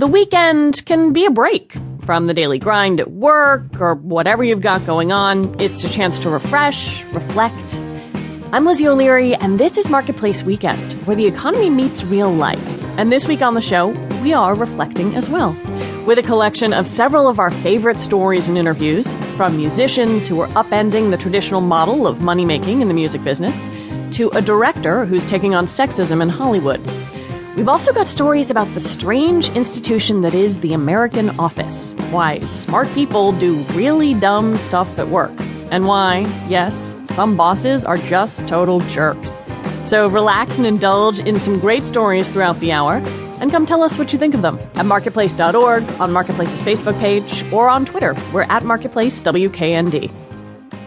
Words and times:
The 0.00 0.06
weekend 0.06 0.86
can 0.86 1.12
be 1.12 1.26
a 1.26 1.30
break 1.30 1.74
from 2.06 2.24
the 2.24 2.32
daily 2.32 2.58
grind 2.58 3.00
at 3.00 3.10
work 3.10 3.78
or 3.82 3.96
whatever 3.96 4.42
you've 4.42 4.62
got 4.62 4.86
going 4.86 5.12
on. 5.12 5.54
It's 5.60 5.84
a 5.84 5.90
chance 5.90 6.18
to 6.20 6.30
refresh, 6.30 7.04
reflect. 7.12 7.74
I'm 8.50 8.64
Lizzie 8.64 8.88
O'Leary, 8.88 9.34
and 9.34 9.60
this 9.60 9.76
is 9.76 9.90
Marketplace 9.90 10.42
Weekend, 10.42 10.90
where 11.06 11.14
the 11.14 11.26
economy 11.26 11.68
meets 11.68 12.02
real 12.02 12.32
life. 12.32 12.66
And 12.98 13.12
this 13.12 13.28
week 13.28 13.42
on 13.42 13.52
the 13.52 13.60
show, 13.60 13.88
we 14.22 14.32
are 14.32 14.54
reflecting 14.54 15.14
as 15.16 15.28
well, 15.28 15.52
with 16.06 16.18
a 16.18 16.22
collection 16.22 16.72
of 16.72 16.88
several 16.88 17.28
of 17.28 17.38
our 17.38 17.50
favorite 17.50 18.00
stories 18.00 18.48
and 18.48 18.56
interviews 18.56 19.12
from 19.36 19.58
musicians 19.58 20.26
who 20.26 20.40
are 20.40 20.48
upending 20.48 21.10
the 21.10 21.18
traditional 21.18 21.60
model 21.60 22.06
of 22.06 22.22
money 22.22 22.46
making 22.46 22.80
in 22.80 22.88
the 22.88 22.94
music 22.94 23.22
business 23.22 23.68
to 24.16 24.30
a 24.30 24.40
director 24.40 25.04
who's 25.04 25.26
taking 25.26 25.54
on 25.54 25.66
sexism 25.66 26.22
in 26.22 26.30
Hollywood. 26.30 26.80
We've 27.56 27.68
also 27.68 27.92
got 27.92 28.06
stories 28.06 28.48
about 28.48 28.72
the 28.74 28.80
strange 28.80 29.50
institution 29.50 30.20
that 30.20 30.34
is 30.34 30.60
the 30.60 30.72
American 30.72 31.30
office. 31.30 31.94
Why 32.10 32.38
smart 32.46 32.88
people 32.94 33.32
do 33.32 33.56
really 33.74 34.14
dumb 34.14 34.56
stuff 34.56 34.98
at 34.98 35.08
work. 35.08 35.32
And 35.72 35.86
why, 35.86 36.20
yes, 36.48 36.94
some 37.06 37.36
bosses 37.36 37.84
are 37.84 37.98
just 37.98 38.46
total 38.46 38.80
jerks. 38.80 39.36
So 39.84 40.08
relax 40.08 40.58
and 40.58 40.66
indulge 40.66 41.18
in 41.18 41.40
some 41.40 41.58
great 41.58 41.84
stories 41.84 42.30
throughout 42.30 42.60
the 42.60 42.70
hour 42.70 42.96
and 43.40 43.50
come 43.50 43.66
tell 43.66 43.82
us 43.82 43.98
what 43.98 44.12
you 44.12 44.18
think 44.18 44.34
of 44.34 44.42
them 44.42 44.58
at 44.76 44.86
marketplace.org, 44.86 45.82
on 46.00 46.12
Marketplace's 46.12 46.62
Facebook 46.62 46.98
page, 47.00 47.44
or 47.52 47.68
on 47.68 47.84
Twitter. 47.84 48.14
We're 48.32 48.42
at 48.42 48.62
Marketplace 48.62 49.20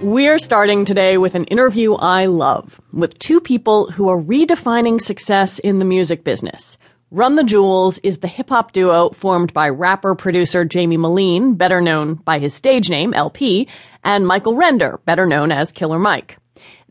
WKND. 0.00 0.12
We're 0.12 0.38
starting 0.38 0.84
today 0.84 1.18
with 1.18 1.34
an 1.34 1.44
interview 1.44 1.94
I 1.94 2.26
love 2.26 2.80
with 2.92 3.18
two 3.18 3.40
people 3.40 3.90
who 3.90 4.08
are 4.08 4.20
redefining 4.20 5.00
success 5.00 5.58
in 5.58 5.78
the 5.78 5.84
music 5.84 6.24
business. 6.24 6.78
Run 7.10 7.34
the 7.34 7.44
Jewels 7.44 7.98
is 7.98 8.18
the 8.18 8.28
hip 8.28 8.48
hop 8.48 8.72
duo 8.72 9.10
formed 9.10 9.52
by 9.52 9.68
rapper 9.68 10.14
producer 10.14 10.66
Jaime 10.72 10.96
Meline, 10.96 11.54
better 11.56 11.80
known 11.80 12.14
by 12.14 12.38
his 12.38 12.54
stage 12.54 12.88
name, 12.88 13.12
El-P, 13.14 13.68
and 14.04 14.26
Michael 14.26 14.54
Render, 14.54 15.00
better 15.04 15.26
known 15.26 15.52
as 15.52 15.72
Killer 15.72 15.98
Mike. 15.98 16.38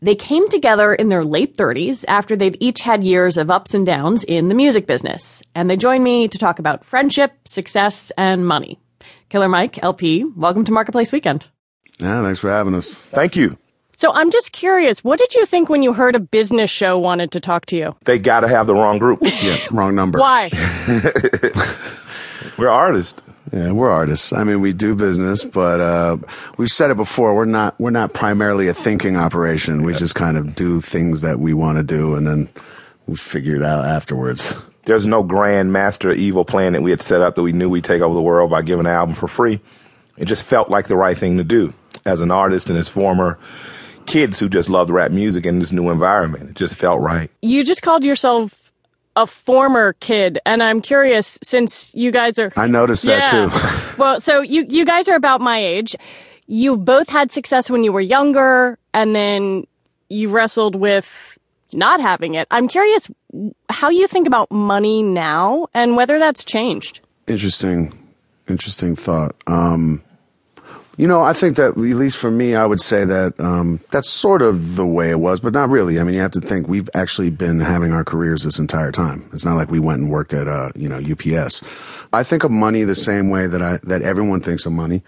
They 0.02 0.14
came 0.14 0.48
together 0.48 0.94
in 0.94 1.08
their 1.08 1.24
late 1.24 1.56
30s 1.56 2.04
after 2.08 2.36
they'd 2.36 2.56
each 2.60 2.80
had 2.80 3.04
years 3.04 3.36
of 3.36 3.50
ups 3.50 3.74
and 3.74 3.84
downs 3.84 4.24
in 4.24 4.48
the 4.48 4.54
music 4.54 4.86
business. 4.86 5.42
And 5.54 5.68
they 5.68 5.76
joined 5.76 6.04
me 6.04 6.28
to 6.28 6.38
talk 6.38 6.58
about 6.58 6.84
friendship, 6.84 7.32
success, 7.46 8.12
and 8.16 8.46
money. 8.46 8.78
Killer 9.28 9.48
Mike, 9.48 9.82
El-P, 9.82 10.24
welcome 10.36 10.64
to 10.64 10.72
Marketplace 10.72 11.12
Weekend. 11.12 11.46
Yeah, 12.00 12.22
thanks 12.22 12.40
for 12.40 12.50
having 12.50 12.74
us. 12.74 12.94
Thank 13.12 13.36
you. 13.36 13.56
So 13.96 14.12
I'm 14.14 14.30
just 14.30 14.52
curious, 14.52 15.04
what 15.04 15.18
did 15.18 15.34
you 15.34 15.44
think 15.44 15.68
when 15.68 15.82
you 15.82 15.92
heard 15.92 16.16
a 16.16 16.20
business 16.20 16.70
show 16.70 16.98
wanted 16.98 17.32
to 17.32 17.40
talk 17.40 17.66
to 17.66 17.76
you? 17.76 17.92
They 18.06 18.18
got 18.18 18.40
to 18.40 18.48
have 18.48 18.66
the 18.66 18.74
wrong 18.74 18.98
group. 18.98 19.20
Yeah, 19.42 19.58
wrong 19.70 19.94
number. 19.94 20.18
Why? 20.18 20.50
We're 22.56 22.70
artists. 22.70 23.20
Yeah, 23.52 23.72
we're 23.72 23.90
artists. 23.90 24.32
I 24.32 24.44
mean, 24.44 24.60
we 24.60 24.72
do 24.72 24.94
business, 24.94 25.44
but 25.44 25.80
uh, 25.80 26.18
we've 26.56 26.70
said 26.70 26.90
it 26.90 26.96
before. 26.96 27.34
We're 27.34 27.46
not. 27.46 27.78
We're 27.80 27.90
not 27.90 28.12
primarily 28.12 28.68
a 28.68 28.74
thinking 28.74 29.16
operation. 29.16 29.82
We 29.82 29.94
just 29.94 30.14
kind 30.14 30.36
of 30.36 30.54
do 30.54 30.80
things 30.80 31.22
that 31.22 31.40
we 31.40 31.52
want 31.52 31.78
to 31.78 31.82
do, 31.82 32.14
and 32.14 32.26
then 32.26 32.48
we 33.06 33.16
figure 33.16 33.56
it 33.56 33.62
out 33.62 33.86
afterwards. 33.86 34.54
There's 34.84 35.06
no 35.06 35.24
grand 35.24 35.72
master 35.72 36.12
evil 36.12 36.44
plan 36.44 36.74
that 36.74 36.82
we 36.82 36.90
had 36.90 37.02
set 37.02 37.22
up 37.22 37.34
that 37.34 37.42
we 37.42 37.52
knew 37.52 37.68
we'd 37.68 37.82
take 37.82 38.02
over 38.02 38.14
the 38.14 38.22
world 38.22 38.50
by 38.50 38.62
giving 38.62 38.86
an 38.86 38.92
album 38.92 39.16
for 39.16 39.26
free. 39.26 39.60
It 40.16 40.26
just 40.26 40.44
felt 40.44 40.70
like 40.70 40.86
the 40.86 40.96
right 40.96 41.18
thing 41.18 41.38
to 41.38 41.44
do 41.44 41.72
as 42.04 42.20
an 42.20 42.30
artist 42.30 42.70
and 42.70 42.78
as 42.78 42.88
former 42.88 43.38
kids 44.06 44.38
who 44.38 44.48
just 44.48 44.68
loved 44.68 44.90
rap 44.90 45.10
music 45.10 45.46
in 45.46 45.58
this 45.58 45.72
new 45.72 45.90
environment. 45.90 46.50
It 46.50 46.56
just 46.56 46.74
felt 46.74 47.00
right. 47.00 47.30
You 47.42 47.64
just 47.64 47.82
called 47.82 48.04
yourself 48.04 48.72
a 49.16 49.26
former 49.26 49.94
kid, 49.94 50.38
and 50.46 50.62
I'm 50.62 50.80
curious 50.80 51.38
since 51.42 51.94
you 51.94 52.10
guys 52.10 52.38
are. 52.38 52.52
I 52.56 52.66
noticed 52.66 53.04
that 53.04 53.26
too. 53.26 53.96
well, 54.02 54.20
so 54.20 54.40
you 54.40 54.64
you 54.68 54.84
guys 54.84 55.08
are 55.08 55.16
about 55.16 55.40
my 55.40 55.58
age. 55.58 55.96
You 56.46 56.76
both 56.76 57.08
had 57.08 57.30
success 57.30 57.70
when 57.70 57.84
you 57.84 57.92
were 57.92 58.00
younger, 58.00 58.78
and 58.94 59.14
then 59.14 59.66
you 60.08 60.28
wrestled 60.28 60.74
with 60.74 61.38
not 61.72 62.00
having 62.00 62.34
it. 62.34 62.48
I'm 62.50 62.68
curious 62.68 63.08
how 63.68 63.90
you 63.90 64.06
think 64.08 64.26
about 64.26 64.50
money 64.50 65.02
now 65.02 65.68
and 65.72 65.96
whether 65.96 66.18
that's 66.18 66.42
changed. 66.42 67.00
interesting, 67.28 67.92
interesting 68.48 68.96
thought. 68.96 69.36
Um, 69.46 70.02
you 71.00 71.08
know, 71.08 71.22
I 71.22 71.32
think 71.32 71.56
that 71.56 71.70
at 71.70 71.78
least 71.78 72.18
for 72.18 72.30
me, 72.30 72.54
I 72.54 72.66
would 72.66 72.80
say 72.80 73.06
that 73.06 73.40
um, 73.40 73.80
that's 73.90 74.10
sort 74.10 74.42
of 74.42 74.76
the 74.76 74.84
way 74.84 75.08
it 75.08 75.18
was, 75.18 75.40
but 75.40 75.54
not 75.54 75.70
really. 75.70 75.98
I 75.98 76.04
mean, 76.04 76.14
you 76.14 76.20
have 76.20 76.32
to 76.32 76.42
think 76.42 76.68
we've 76.68 76.90
actually 76.92 77.30
been 77.30 77.58
having 77.58 77.94
our 77.94 78.04
careers 78.04 78.42
this 78.42 78.58
entire 78.58 78.92
time. 78.92 79.26
It's 79.32 79.46
not 79.46 79.56
like 79.56 79.70
we 79.70 79.78
went 79.78 80.02
and 80.02 80.10
worked 80.10 80.34
at 80.34 80.46
uh, 80.46 80.72
you 80.76 80.90
know 80.90 80.98
UPS. 80.98 81.62
I 82.12 82.22
think 82.22 82.44
of 82.44 82.50
money 82.50 82.84
the 82.84 82.94
same 82.94 83.30
way 83.30 83.46
that 83.46 83.62
I 83.62 83.78
that 83.84 84.02
everyone 84.02 84.42
thinks 84.42 84.66
of 84.66 84.72
money. 84.72 85.02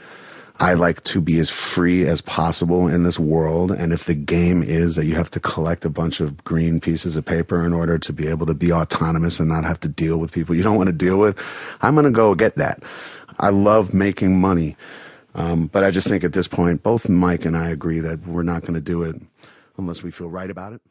I 0.60 0.72
like 0.74 1.04
to 1.04 1.20
be 1.20 1.38
as 1.40 1.50
free 1.50 2.06
as 2.06 2.22
possible 2.22 2.88
in 2.88 3.02
this 3.02 3.18
world. 3.18 3.70
And 3.70 3.92
if 3.92 4.06
the 4.06 4.14
game 4.14 4.62
is 4.62 4.96
that 4.96 5.04
you 5.04 5.14
have 5.16 5.30
to 5.32 5.40
collect 5.40 5.84
a 5.84 5.90
bunch 5.90 6.20
of 6.20 6.42
green 6.44 6.80
pieces 6.80 7.16
of 7.16 7.26
paper 7.26 7.66
in 7.66 7.74
order 7.74 7.98
to 7.98 8.12
be 8.14 8.28
able 8.28 8.46
to 8.46 8.54
be 8.54 8.72
autonomous 8.72 9.40
and 9.40 9.48
not 9.48 9.64
have 9.64 9.80
to 9.80 9.88
deal 9.88 10.16
with 10.16 10.32
people 10.32 10.54
you 10.54 10.62
don't 10.62 10.76
want 10.76 10.86
to 10.86 10.92
deal 10.92 11.18
with, 11.18 11.38
I'm 11.82 11.94
going 11.94 12.04
to 12.04 12.10
go 12.10 12.34
get 12.34 12.56
that. 12.56 12.82
I 13.38 13.50
love 13.50 13.92
making 13.92 14.40
money. 14.40 14.76
Um, 15.34 15.66
but 15.66 15.82
I 15.82 15.90
just 15.90 16.08
think 16.08 16.24
at 16.24 16.32
this 16.32 16.48
point, 16.48 16.82
both 16.82 17.08
Mike 17.08 17.44
and 17.44 17.56
I 17.56 17.70
agree 17.70 18.00
that 18.00 18.26
we're 18.26 18.42
not 18.42 18.62
going 18.62 18.74
to 18.74 18.80
do 18.80 19.02
it 19.02 19.16
unless 19.78 20.02
we 20.02 20.10
feel 20.10 20.28
right 20.28 20.50
about 20.50 20.74
it. 20.74 20.82